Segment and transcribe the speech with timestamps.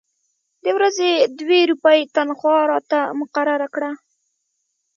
[0.63, 3.91] د ورځې دوې روپۍ تنخوا راته مقرره کړه.